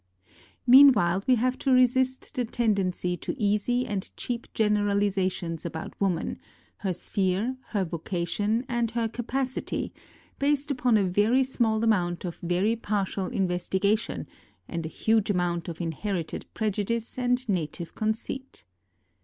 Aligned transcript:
Meanwhile 0.65 1.23
we 1.27 1.35
have 1.35 1.59
to 1.59 1.71
resist 1.71 2.33
the 2.33 2.43
tendency 2.43 3.15
to 3.17 3.39
easy 3.39 3.85
and 3.85 4.09
cheap 4.17 4.51
generalisations 4.55 5.63
about 5.63 5.93
woman, 6.01 6.39
her 6.77 6.91
sphere, 6.91 7.57
her 7.67 7.85
vocation, 7.85 8.65
and 8.67 8.89
her 8.89 9.07
capacity, 9.07 9.93
based 10.39 10.71
upon 10.71 10.97
a 10.97 11.03
very 11.03 11.43
small 11.43 11.83
amount 11.83 12.25
of 12.25 12.37
very 12.41 12.75
partial 12.75 13.27
investigation 13.27 14.25
and 14.67 14.87
a 14.87 14.89
huge 14.89 15.29
amount 15.29 15.69
of 15.69 15.79
inherited 15.79 16.51
prejudice 16.55 17.19
and 17.19 17.47
native 17.47 17.93
conceit. 17.93 18.65